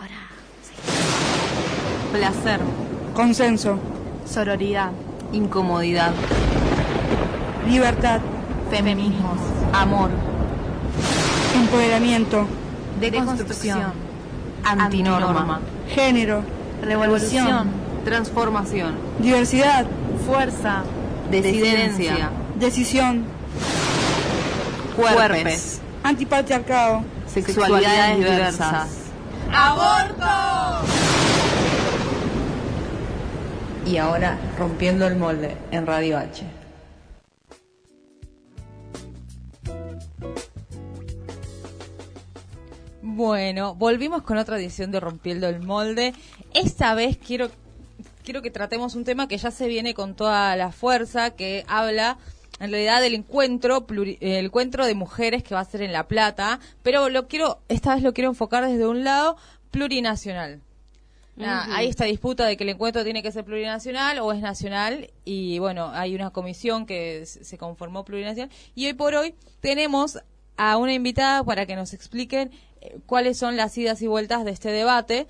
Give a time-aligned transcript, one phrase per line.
[0.00, 0.30] Ahora.
[2.12, 2.60] Placer.
[3.14, 3.78] Consenso.
[4.26, 4.92] Sororidad.
[5.32, 6.12] Incomodidad.
[7.68, 8.20] Libertad.
[8.70, 9.38] Feminismos.
[9.72, 10.10] Amor.
[11.54, 12.46] Empoderamiento.
[12.98, 13.92] Deconstrucción.
[14.64, 15.60] Antinorma.
[15.88, 16.44] Género.
[16.82, 17.70] Revolución.
[18.04, 18.94] Transformación.
[19.18, 19.86] Diversidad.
[20.26, 20.82] Fuerza.
[21.30, 22.30] Desidencia.
[22.58, 23.24] Decisión.
[24.96, 25.80] Cuerpes.
[26.02, 27.02] Antipatriarcado.
[27.26, 28.99] Sexualidades diversas.
[33.86, 36.44] Y ahora rompiendo el molde en Radio H.
[43.02, 46.14] Bueno, volvimos con otra edición de Rompiendo el Molde.
[46.54, 47.50] Esta vez quiero,
[48.24, 52.16] quiero que tratemos un tema que ya se viene con toda la fuerza, que habla
[52.60, 56.06] en realidad del encuentro, pluri- el encuentro de mujeres que va a ser en La
[56.06, 59.36] Plata, pero lo quiero, esta vez lo quiero enfocar desde un lado
[59.70, 60.60] plurinacional.
[61.36, 65.10] Nada, Hay esta disputa de que el encuentro tiene que ser plurinacional o es nacional
[65.24, 70.18] y bueno, hay una comisión que se conformó plurinacional y hoy por hoy tenemos
[70.58, 72.50] a una invitada para que nos expliquen
[72.82, 75.26] eh, cuáles son las idas y vueltas de este debate.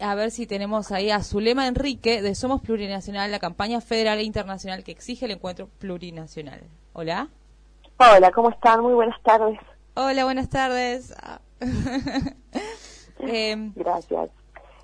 [0.00, 4.22] A ver si tenemos ahí a Zulema Enrique de Somos Plurinacional, la campaña federal e
[4.22, 6.62] internacional que exige el encuentro plurinacional.
[6.94, 7.28] Hola.
[7.98, 8.80] Hola, ¿cómo están?
[8.80, 9.58] Muy buenas tardes.
[9.94, 11.14] Hola, buenas tardes.
[11.22, 11.40] Ah.
[13.18, 14.30] Em, Gracias.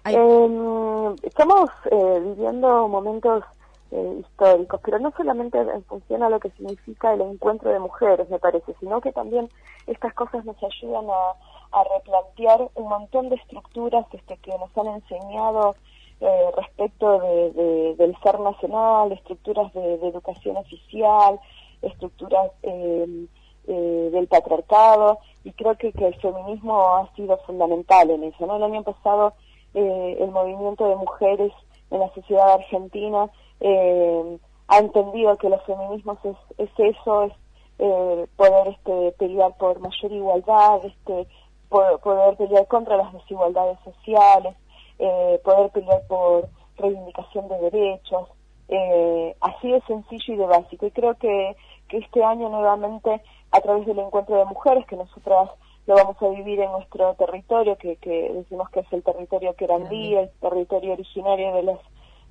[0.04, 3.42] Eh, estamos eh, viviendo momentos
[3.90, 8.28] eh, históricos, pero no solamente en función a lo que significa el encuentro de mujeres,
[8.28, 9.48] me parece, sino que también
[9.86, 11.32] estas cosas nos ayudan a,
[11.78, 15.74] a replantear un montón de estructuras este, que nos han enseñado
[16.20, 21.38] eh, respecto de, de- del ser nacional, estructuras de, educación oficial,
[21.82, 23.26] estructuras eh,
[23.68, 28.56] eh, del patriarcado, y creo que, el feminismo ha sido fundamental en eso.
[28.56, 29.34] El año pasado
[29.74, 31.52] eh, el movimiento de mujeres
[31.90, 33.28] en la sociedad argentina
[33.60, 34.38] eh,
[34.68, 37.32] ha entendido que los feminismos es, es eso, es
[37.78, 41.26] eh, poder este, pelear por mayor igualdad, este,
[41.68, 44.54] po- poder pelear contra las desigualdades sociales,
[44.98, 48.28] eh, poder pelear por reivindicación de derechos,
[48.68, 50.86] eh, así de sencillo y de básico.
[50.86, 51.56] Y creo que,
[51.88, 53.20] que este año nuevamente,
[53.52, 55.50] a través del encuentro de mujeres, que nosotras
[55.86, 60.16] lo vamos a vivir en nuestro territorio, que, que decimos que es el territorio querandí,
[60.16, 61.78] el territorio originario de los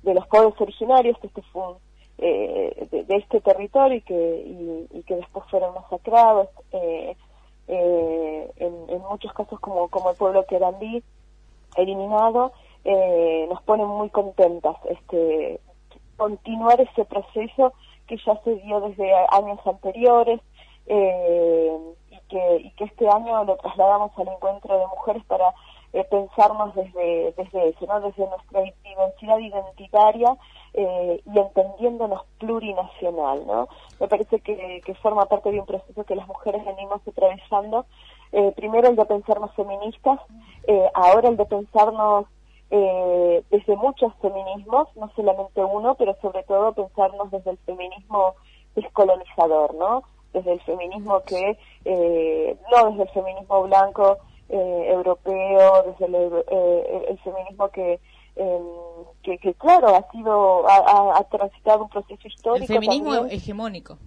[0.02, 1.78] de los pueblos originarios, que este fue un-
[2.18, 4.14] eh, de, de este territorio y que,
[4.46, 7.16] y, y que después fueron masacrados, eh,
[7.66, 11.02] eh, en, muchos casos como, como el pueblo querandí,
[11.76, 12.52] eliminado,
[12.84, 15.60] eh, nos pone muy contentas este
[16.16, 17.72] continuar ese proceso
[18.06, 20.40] que ya se dio desde años anteriores
[20.86, 21.76] eh,
[22.10, 25.52] y, que, este año lo trasladamos al encuentro de mujeres para
[25.92, 28.00] eh, pensarnos desde, desde eso, ¿no?
[28.00, 30.36] desde nuestra diversidad identitaria
[30.74, 33.46] y entendiéndonos plurinacional.
[33.46, 33.68] ¿no?
[33.98, 37.86] Me parece que, que forma parte de un proceso que las mujeres venimos atravesando.
[38.32, 40.18] Eh, primero el de pensarnos feministas,
[40.66, 42.26] eh, ahora el de pensarnos
[42.70, 48.34] eh, desde muchos feminismos, no solamente uno, pero sobre todo pensarnos desde el feminismo
[48.74, 50.02] descolonizador, ¿no?
[50.32, 57.06] Desde el feminismo que, eh, no desde el feminismo blanco eh, europeo, desde el, eh,
[57.08, 58.00] el feminismo que,
[58.36, 58.60] eh,
[59.22, 62.66] que, que, claro, ha sido, ha, ha- transitado un proceso el histórico.
[62.66, 63.36] feminismo también.
[63.36, 63.98] hegemónico,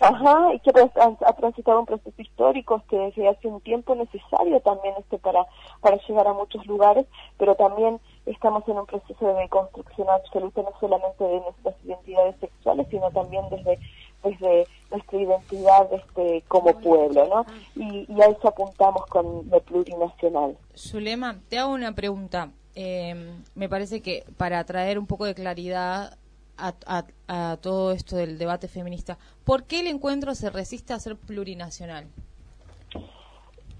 [0.00, 4.60] Ajá, y que ha, ha transitado un proceso histórico este, desde hace un tiempo necesario
[4.60, 5.46] también este para,
[5.80, 7.06] para llegar a muchos lugares,
[7.38, 12.86] pero también estamos en un proceso de construcción absoluta no solamente de nuestras identidades sexuales,
[12.90, 13.78] sino también desde
[14.22, 17.46] desde nuestra identidad este como pueblo, ¿no?
[17.76, 20.56] Y, y a eso apuntamos con lo plurinacional.
[20.76, 22.50] Zulema, te hago una pregunta.
[22.74, 23.14] Eh,
[23.54, 26.16] me parece que para traer un poco de claridad
[26.58, 27.04] a, a-
[27.52, 32.06] a todo esto del debate feminista, ¿por qué el encuentro se resiste a ser plurinacional?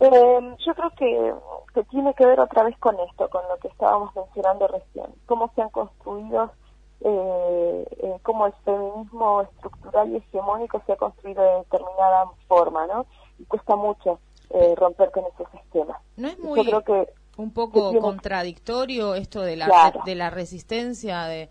[0.01, 1.35] Eh, yo creo que,
[1.75, 5.51] que tiene que ver otra vez con esto, con lo que estábamos mencionando recién, cómo
[5.57, 6.53] se han construido,
[7.01, 13.07] eh, eh, cómo el feminismo estructural y hegemónico se ha construido de determinada forma, ¿no?
[13.41, 14.21] Y cuesta mucho
[14.51, 16.01] eh, romper con esos esquemas.
[16.17, 20.01] ¿No es Yo muy creo que un que poco tiene- contradictorio esto de la, Claro.
[20.05, 21.49] de la resistencia de,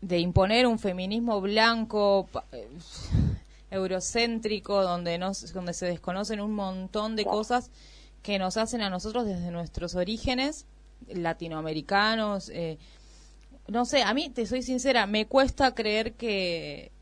[0.00, 2.68] de imponer un feminismo blanco eh,
[3.70, 7.70] eurocéntrico donde nos donde se desconocen un montón de cosas
[8.22, 10.66] que nos hacen a nosotros desde nuestros orígenes
[11.08, 12.78] latinoamericanos eh,
[13.68, 16.92] no sé a mí te soy sincera me cuesta creer que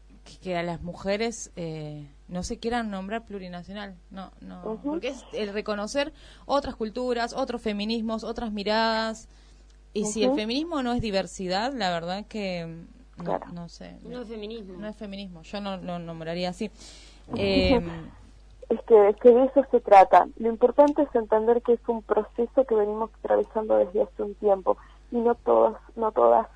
[0.40, 5.52] que, a las mujeres eh, no se quieran nombrar plurinacional, no, no, porque es el
[5.52, 6.12] reconocer
[6.46, 9.28] otras culturas, otros feminismos, otras miradas,
[9.94, 12.66] y si el feminismo no es diversidad, la verdad que
[13.18, 13.46] no, Claro.
[13.52, 14.74] no sé, No es feminismo.
[14.78, 16.70] no es feminismo, yo no lo nombraría así.
[17.36, 17.80] Eh,
[18.68, 20.26] Es que, es que de eso se trata.
[20.38, 24.76] Lo importante es entender que es un proceso que venimos atravesando desde hace un tiempo
[25.10, 26.48] y no todos, no todas,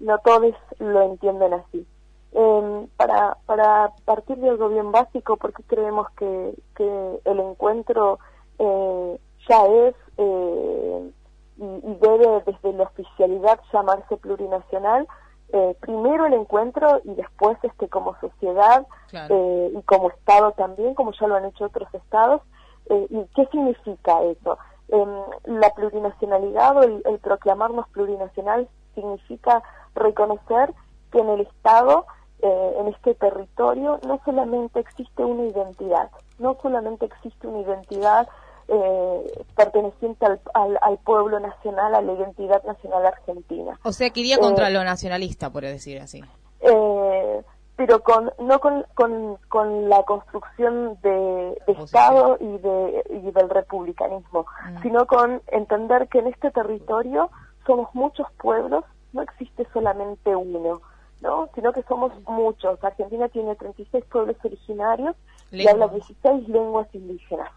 [0.00, 1.84] no todos lo entienden así.
[2.32, 8.20] Eh, para, para partir de algo bien básico, porque creemos que, que el encuentro
[8.58, 9.18] eh,
[9.48, 11.10] ya es eh,
[11.58, 15.06] y, y debe desde la oficialidad llamarse plurinacional,
[15.52, 19.34] eh, primero el encuentro y después este como sociedad Claro.
[19.34, 22.42] eh, y como Estado también, como ya lo han hecho otros Estados.
[22.90, 24.58] Eh, ¿Y qué significa eso?
[24.88, 25.08] Em,
[25.44, 29.62] la plurinacionalidad o el, el proclamarnos plurinacional significa
[29.94, 30.72] reconocer
[31.10, 32.06] que en el Estado,
[32.42, 38.28] eh, en este territorio, no solamente existe una identidad, no solamente existe una identidad
[38.68, 43.78] eh, perteneciente al, al, al pueblo nacional, a la identidad nacional argentina.
[43.84, 46.22] o sea, que iría contra eh, lo nacionalista, por decir así.
[46.60, 47.42] Eh,
[47.76, 51.60] pero con no con, con, con la construcción de.
[51.66, 54.82] Estado y, de, y del republicanismo, Mm.
[54.82, 57.30] sino con entender que en este territorio
[57.66, 60.80] somos muchos pueblos, no existe solamente uno,
[61.20, 61.48] ¿no?
[61.54, 62.82] sino que somos muchos.
[62.82, 65.14] Argentina tiene 36 pueblos originarios
[65.52, 66.06] y habla Lenguas.
[66.08, 67.50] 16 lenguas indígenas.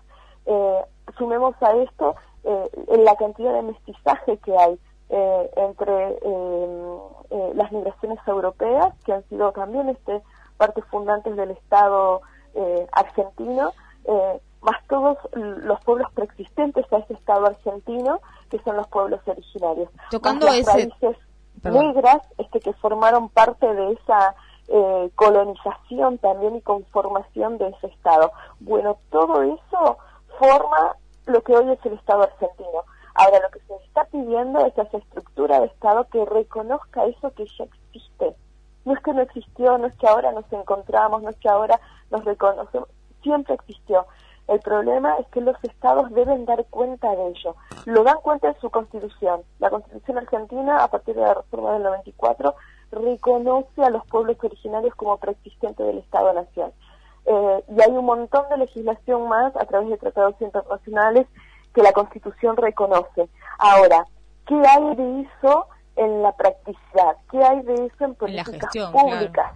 [0.51, 0.81] Eh,
[1.17, 4.79] sumemos a esto eh, en la cantidad de mestizaje que hay
[5.09, 10.21] eh, entre eh, las migraciones europeas, que han sido también este,
[10.57, 12.21] partes fundantes del Estado
[12.55, 13.71] eh, argentino,
[14.61, 18.19] más todos los pueblos preexistentes a ese Estado argentino,
[18.49, 19.89] que son los pueblos originarios.
[20.09, 21.17] Tocando las ese- raíces
[21.61, 21.87] Perdón.
[21.93, 24.35] negras este, que formaron parte de esa
[24.67, 28.31] eh, colonización también y conformación de ese Estado.
[28.59, 29.97] Bueno, todo eso
[30.39, 30.95] forma
[31.25, 32.83] lo que hoy es el Estado argentino.
[33.13, 37.45] Ahora, lo que se está pidiendo es esa estructura de Estado que reconozca eso que
[37.45, 38.35] ya existe.
[38.85, 41.79] No es que no existió, no es que ahora nos encontramos, no es que ahora
[42.09, 42.89] nos reconocemos,
[43.21, 44.05] siempre existió.
[44.47, 47.55] El problema es que los estados deben dar cuenta de ello.
[47.85, 49.43] Lo dan cuenta en su constitución.
[49.59, 52.55] La constitución argentina, a partir de la reforma del 94,
[52.91, 56.71] reconoce a los pueblos originarios como preexistentes del Estado-Nación.
[57.31, 61.27] Eh, y hay un montón de legislación más a través de tratados internacionales
[61.75, 63.29] que la Constitución reconoce.
[63.59, 64.03] Ahora,
[64.47, 67.17] ¿qué hay de eso en la practicidad?
[67.29, 69.53] ¿Qué hay de eso en políticas gestión, públicas?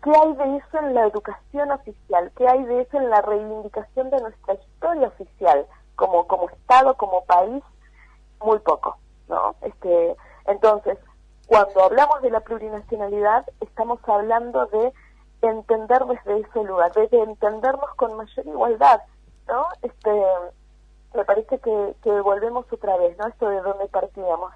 [0.00, 2.30] ¿Qué hay de eso en la educación oficial?
[2.36, 5.66] ¿Qué hay de eso en la reivindicación de nuestra historia oficial
[5.96, 7.64] como, como Estado, como país?
[8.40, 8.96] Muy poco,
[9.28, 9.56] ¿no?
[9.62, 10.14] Este,
[10.46, 10.98] entonces,
[11.48, 14.92] cuando hablamos de la plurinacionalidad, estamos hablando de
[15.42, 19.00] entender desde ese lugar, de, de entendernos con mayor igualdad,
[19.46, 19.66] ¿no?
[19.82, 20.10] Este,
[21.14, 23.26] me parece que, que volvemos otra vez, ¿no?
[23.28, 24.52] Esto de donde partíamos.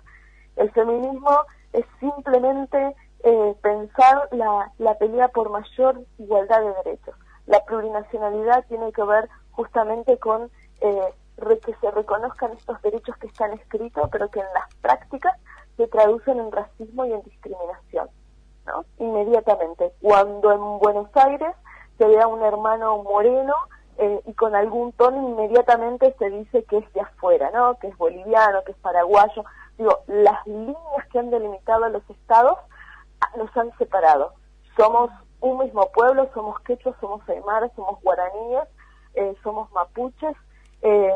[0.56, 1.38] El feminismo
[1.73, 2.94] es simplemente
[3.25, 7.14] eh, pensar la, la pelea por mayor igualdad de derechos.
[7.46, 10.50] La plurinacionalidad tiene que ver justamente con
[10.81, 11.14] eh,
[11.64, 15.37] que se reconozcan estos derechos que están escritos, pero que en las prácticas
[15.76, 18.08] se traducen en racismo y en discriminación.
[19.02, 19.93] Inmediatamente.
[20.00, 21.54] Cuando en Buenos Aires
[21.99, 23.54] se ve a un hermano moreno
[23.99, 27.76] eh, y con algún tono inmediatamente se dice que es de afuera, ¿no?
[27.81, 29.44] Que es boliviano, que es paraguayo.
[29.76, 32.56] Digo, las líneas que han delimitado a los estados
[33.21, 34.35] ah, nos han separado.
[34.76, 38.68] Somos un mismo pueblo, somos quechos, somos aymaras, somos guaraníes,
[39.14, 40.37] eh, somos mapuches,
[40.82, 41.12] eh,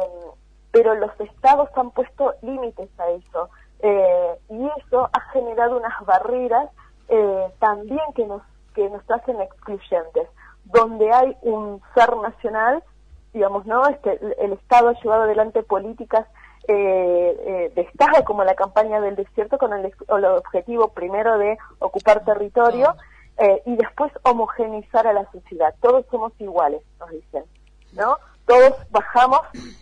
[0.73, 3.49] pero los estados han puesto límites a eso.
[3.78, 6.69] Eh, y eso ha generado unas barreras
[7.09, 8.43] eh, también que nos
[8.75, 10.29] que nos hacen excluyentes.
[10.65, 12.83] Donde hay un ser nacional
[13.37, 16.27] digamos no este el, Estado ha llevado adelante políticas
[16.69, 21.59] eh, eh, de Estado como la campaña del desierto con el, el objetivo primero de
[21.79, 22.97] ocupar territorio
[23.37, 25.75] eh, y después homogeneizar a la sociedad.
[25.83, 27.45] Todos somos iguales nos dicen
[27.93, 29.41] no todos bajamos,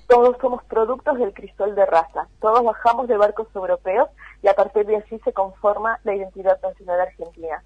[0.09, 4.09] todos somos productos del crisol de raza, todos bajamos de barcos europeos
[4.43, 7.63] y a partir de allí se conforma la identidad nacional argentina.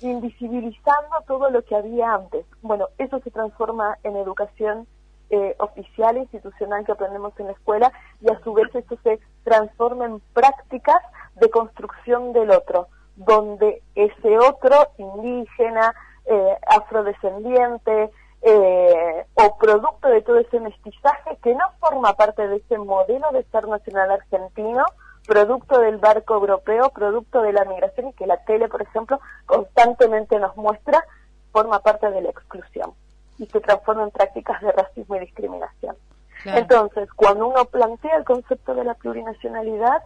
[0.00, 2.44] Invisibilizando todo lo que había antes.
[2.62, 4.86] Bueno, eso se transforma en educación
[5.30, 10.06] eh, oficial institucional que aprendemos en la escuela y a su vez eso se transforma
[10.06, 11.00] en prácticas
[11.36, 18.10] de construcción del otro, donde ese otro indígena, eh, afrodescendiente,
[18.42, 23.44] eh, o producto de todo ese mestizaje que no forma parte de ese modelo de
[23.44, 24.84] ser nacional argentino,
[25.26, 30.38] producto del barco europeo, producto de la migración y que la tele, por ejemplo, constantemente
[30.38, 31.04] nos muestra,
[31.52, 32.92] forma parte de la exclusión.
[33.38, 35.96] y se transforma en prácticas de racismo y discriminación.
[36.42, 36.58] Claro.
[36.58, 40.02] Entonces, cuando uno plantea el concepto de la plurinacionalidad,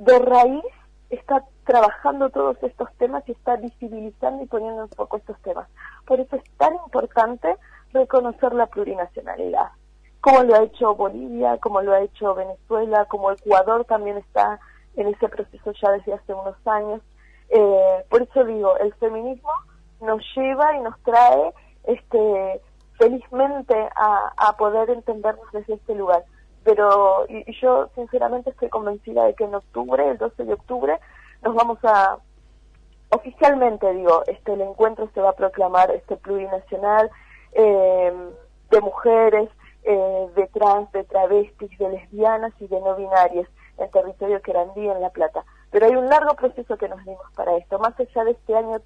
[0.00, 0.64] de raíz
[1.10, 5.68] está trabajando todos estos temas y está visibilizando y poniendo en foco estos temas.
[6.06, 7.56] Por eso es tan importante
[7.92, 9.70] reconocer la plurinacionalidad,
[10.20, 14.58] como lo ha hecho Bolivia, como lo ha hecho Venezuela, como Ecuador también está
[14.96, 17.00] en ese proceso ya desde hace unos años.
[17.48, 19.50] Eh, por eso digo, el feminismo
[20.00, 21.52] nos lleva y nos trae
[21.84, 22.60] este
[22.98, 26.24] felizmente a, a poder entendernos desde este lugar.
[26.66, 30.98] Pero y, y yo sinceramente estoy convencida de que en octubre, el 12 de octubre,
[31.42, 32.18] nos vamos a
[33.10, 37.08] oficialmente digo, este el encuentro se va a proclamar este plurinacional
[37.52, 38.12] eh,
[38.70, 39.48] de mujeres,
[39.84, 45.00] eh, de trans, de travestis, de lesbianas y de no binarias en territorio querandí en
[45.00, 45.44] La Plata.
[45.70, 48.80] Pero hay un largo proceso que nos dimos para esto, más allá de este año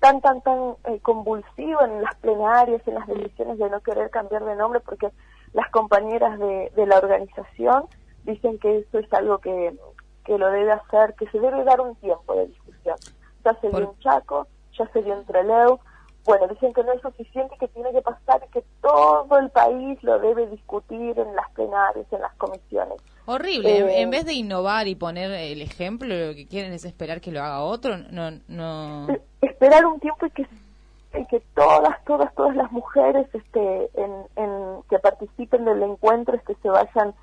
[0.00, 4.44] tan, tan, tan eh, convulsivo en las plenarias, en las decisiones de no querer cambiar
[4.44, 5.10] de nombre, porque
[5.56, 7.84] las compañeras de, de la organización
[8.24, 9.74] dicen que eso es algo que,
[10.24, 12.96] que lo debe hacer, que se debe dar un tiempo de discusión.
[13.44, 14.46] Ya se dio en Chaco,
[14.78, 15.78] ya se dio en Trelew,
[16.26, 19.96] bueno, dicen que no es suficiente, que tiene que pasar, y que todo el país
[20.02, 22.98] lo debe discutir en las plenarias, en las comisiones.
[23.26, 23.78] Horrible.
[23.78, 27.20] En- Eh, en vez de innovar y poner el ejemplo, lo que quieren es esperar
[27.20, 27.96] que lo haga otro.
[28.10, 29.06] No, no.
[29.40, 30.46] Esperar un tiempo y que
[31.18, 36.56] y que todas todas todas las mujeres este en, en que participen del encuentro este
[36.62, 37.14] se vayan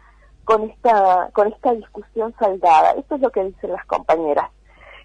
[0.45, 2.91] con esta con esta discusión saldada.
[2.91, 4.49] Esto es lo que dicen las compañeras.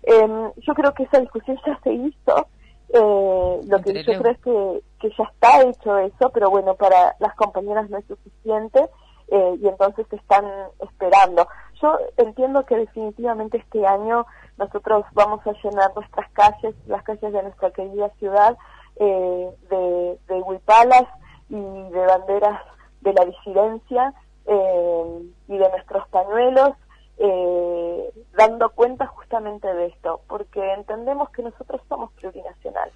[0.02, 2.46] Em, yo creo que esa discusión ya se hizo
[2.90, 7.14] eh, lo que yo creo es que, que ya está hecho eso pero bueno para
[7.18, 8.88] las compañeras no es suficiente
[9.28, 10.44] eh, y entonces están
[10.80, 11.46] esperando.
[11.82, 14.26] Yo entiendo que definitivamente este año
[14.56, 18.56] nosotros vamos a llenar nuestras calles, las calles de nuestra querida ciudad,
[19.00, 21.04] eh, de, de huipalas
[21.48, 22.60] y de banderas
[23.00, 24.14] de la disidencia
[24.46, 26.70] eh, y de nuestros pañuelos,
[27.18, 32.94] eh, dando cuenta justamente de esto, porque entendemos que nosotros somos plurinacionales.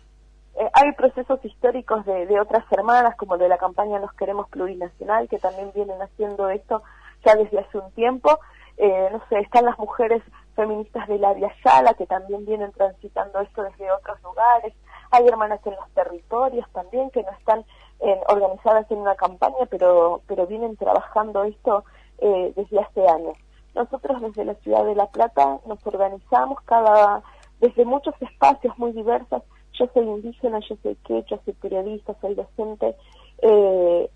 [0.55, 5.39] Eh, hay procesos históricos de, otras hermanas, como de la campaña Nos Queremos Plurinacional, que
[5.39, 6.83] también vienen haciendo esto
[7.25, 8.39] ya desde hace un tiempo.
[8.79, 10.23] No sé, están las mujeres
[10.57, 11.53] feministas de la Via
[11.97, 14.75] que también vienen transitando esto desde otros lugares.
[15.13, 17.65] Hay hermanas en los territorios también que no están
[18.01, 21.85] eh, organizadas en una campaña, pero, pero vienen trabajando esto
[22.19, 23.37] eh, desde hace años.
[23.75, 27.23] Nosotros desde la ciudad de La Plata nos organizamos cada
[27.61, 29.43] desde muchos espacios muy diversos.
[29.75, 32.97] Yo soy indígena, yo soy quechua, soy periodista, soy docente,
[33.43, 34.11] eh,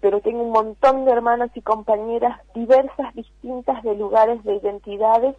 [0.00, 5.36] pero tengo un montón de hermanas y compañeras diversas, distintas, de lugares, de identidades,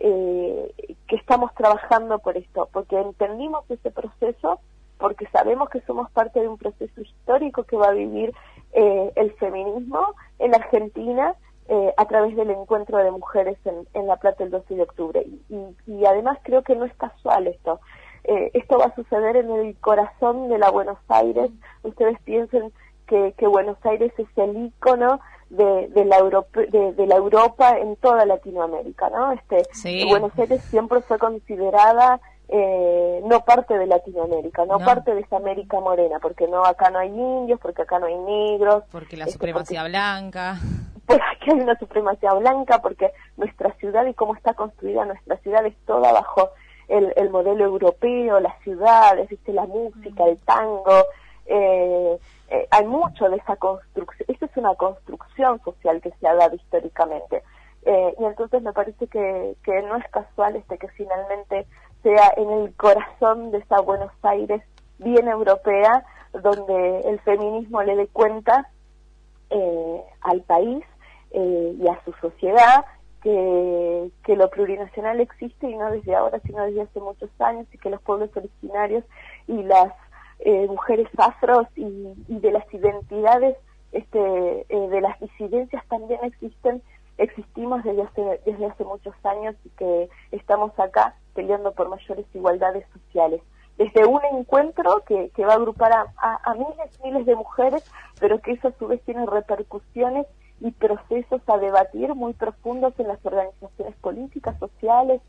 [0.00, 0.72] eh,
[1.06, 4.58] que estamos trabajando por esto, porque entendimos ese proceso,
[4.98, 8.34] porque sabemos que somos parte de un proceso histórico que va a vivir
[8.72, 11.34] eh, el feminismo en Argentina
[11.68, 13.56] eh, a través del encuentro de mujeres
[13.94, 15.24] en, La Plata el 12 de octubre.
[15.48, 17.80] Y, y- y además creo que no es casual esto.
[18.24, 21.50] Eh, esto va a suceder en el corazón de la Buenos Aires.
[21.82, 22.72] Ustedes piensen
[23.10, 27.76] que, que Buenos Aires es el ícono de, de, la Europe- de, de la Europa
[27.76, 29.32] en toda Latinoamérica, ¿no?
[29.32, 30.06] Este, Sí.
[30.08, 32.20] Buenos Aires siempre fue considerada
[32.52, 34.84] eh, no parte de Latinoamérica, no, No.
[34.84, 38.16] parte de esa América morena, porque no acá no hay indios, porque acá no hay
[38.16, 40.56] negros, Porque la este, supremacía blanca.
[41.06, 45.64] porque aquí hay una supremacía blanca, porque nuestra ciudad y cómo está construida nuestra ciudad
[45.66, 46.50] es toda bajo
[46.88, 49.52] el, el modelo europeo, las ciudades, ¿viste?
[49.52, 51.04] la música, el tango.
[51.50, 54.26] Eh, eh, hay mucho de esa construcción.
[54.28, 57.42] Esa es una construcción social que se ha dado históricamente.
[57.82, 61.66] Eh, y entonces me parece que, que no es casual este que finalmente
[62.02, 64.62] sea en el corazón de esa Buenos Aires
[64.98, 68.68] bien europea, donde el feminismo le dé cuenta
[69.50, 70.84] eh, al país
[71.32, 72.84] eh, y a su sociedad
[73.22, 77.78] que, que lo plurinacional existe y no desde ahora, sino desde hace muchos años y
[77.78, 79.04] que los pueblos originarios
[79.48, 79.92] y las
[80.40, 83.56] eh, mujeres afros y, y de las identidades
[83.92, 86.82] este, eh, de las disidencias también existen,
[87.18, 92.86] existimos desde hace, desde hace muchos años y que estamos acá peleando por mayores igualdades
[92.92, 93.40] sociales.
[93.78, 97.34] Desde un encuentro que, que va a agrupar a, a, a miles y miles de
[97.34, 100.26] mujeres, pero que eso a su vez tiene repercusiones
[100.60, 105.22] y procesos a debatir muy profundos en las organizaciones políticas, sociales,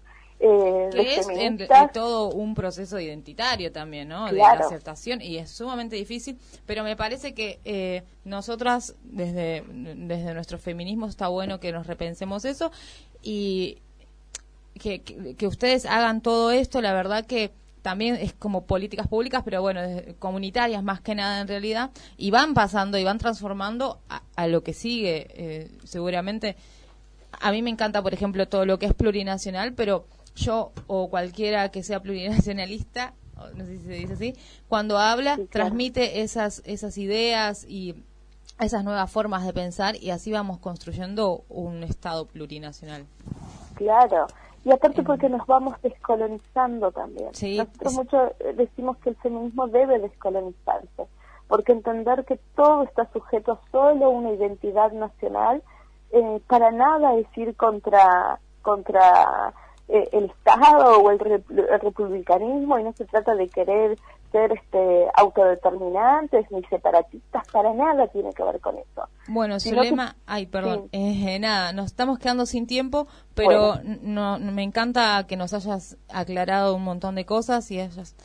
[0.43, 1.60] eh, de Que es en,
[1.93, 4.25] todo un proceso identitario también, ¿no?
[4.25, 4.62] De Claro.
[4.62, 10.57] la aceptación y es sumamente difícil, pero me parece que eh, nosotras desde, desde nuestro
[10.57, 12.71] feminismo está bueno que nos repensemos eso
[13.21, 13.77] y
[14.79, 17.51] que, que, que ustedes hagan todo esto, la verdad que
[17.83, 19.81] también es como políticas públicas, pero bueno,
[20.19, 24.63] comunitarias más que nada en realidad, y van pasando y van transformando a, a lo
[24.63, 26.55] que sigue, eh, seguramente.
[27.39, 31.69] A mí me encanta, por ejemplo, todo lo que es plurinacional, pero yo o cualquiera
[31.69, 33.13] que sea plurinacionalista,
[33.55, 34.33] no sé si se dice así,
[34.69, 35.50] cuando habla, Sí, claro.
[35.67, 37.95] transmite esas, esas ideas y
[38.59, 43.05] esas nuevas formas de pensar y así vamos construyendo un Estado plurinacional.
[43.75, 44.27] Claro.
[44.63, 47.29] Y aparte porque nos vamos descolonizando también.
[47.33, 51.07] Sí, Nosotros es- mucho eh, decimos que el feminismo debe descolonizarse,
[51.47, 55.63] porque entender que todo está sujeto a solo una identidad nacional,
[56.11, 59.51] eh, para nada es ir contra, contra
[59.91, 63.98] eh, el Estado o el, rep- el republicanismo y no se trata de querer
[64.31, 69.07] ser este autodeterminantes ni separatistas, para nada tiene que ver con eso.
[69.27, 71.25] Bueno, Sino que- Zulema, ay, perdón, Sí.
[71.27, 73.98] eh, nada, nos estamos quedando sin tiempo, pero Bueno.
[74.01, 78.15] no- me encanta que nos hayas aclarado un montón de cosas y hayas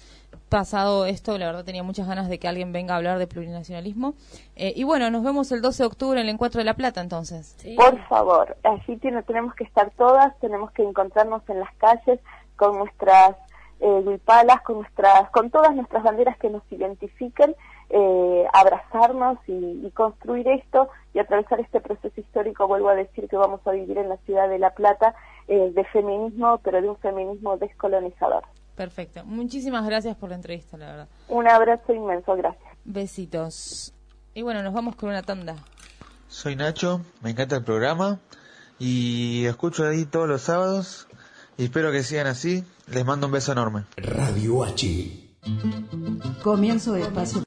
[0.49, 4.15] pasado esto, la verdad tenía muchas ganas de que alguien venga a hablar de plurinacionalismo.
[4.55, 7.01] Eh, y bueno, nos vemos el 12 de octubre en el Encuentro de la Plata
[7.01, 7.57] entonces.
[7.77, 12.21] Por favor, así tiene- tenemos que estar todas, tenemos que encontrarnos en las calles
[12.57, 13.37] con nuestras
[13.79, 17.55] eh, guipalas, con nuestras, con todas nuestras banderas que nos identifiquen,
[17.91, 19.53] eh, abrazarnos y,
[19.87, 22.67] y construir esto y atravesar este proceso histórico.
[22.67, 25.15] Vuelvo a decir que vamos a vivir en la ciudad de La Plata
[25.47, 28.45] eh, de feminismo, pero de un feminismo descolonizador.
[28.77, 29.25] Perfecto.
[29.25, 31.09] Muchísimas gracias por la entrevista, la verdad.
[31.29, 32.63] Un abrazo inmenso, gracias.
[32.85, 33.95] Besitos.
[34.35, 35.57] Y bueno, nos vamos con una tanda.
[36.29, 38.21] Soy Nacho, me encanta el programa
[38.79, 41.09] y escucho ahí todos los sábados
[41.57, 42.65] y espero que sigan así.
[42.87, 43.85] Les mando un beso enorme.
[43.97, 45.27] Radio H.
[46.43, 47.45] Comienzo de espacio